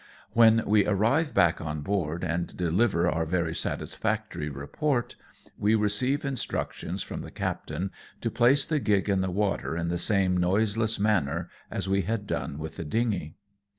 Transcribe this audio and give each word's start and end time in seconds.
When 0.33 0.63
we 0.65 0.87
arrive 0.87 1.31
back 1.31 1.61
on 1.61 1.81
board 1.81 2.23
and 2.23 2.57
deliver 2.57 3.07
our 3.07 3.23
very 3.23 3.53
satisfactory 3.53 4.49
report, 4.49 5.15
we 5.59 5.75
receive 5.75 6.25
instructions 6.25 7.03
from 7.03 7.21
the 7.21 7.29
captain 7.29 7.91
to 8.21 8.31
place 8.31 8.65
the 8.65 8.79
gig 8.79 9.07
in 9.09 9.21
the 9.21 9.29
water 9.29 9.77
in 9.77 9.89
the 9.89 9.99
same 9.99 10.35
noiseless 10.37 10.97
manner 10.99 11.51
as 11.69 11.87
we 11.87 12.01
had 12.01 12.25
done 12.25 12.57
with 12.57 12.77
the 12.77 12.83
dingey. 12.83 13.35